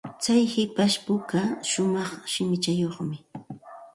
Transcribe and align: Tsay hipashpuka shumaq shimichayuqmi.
Tsay 0.21 0.43
hipashpuka 0.53 1.39
shumaq 1.69 2.11
shimichayuqmi. 2.31 3.17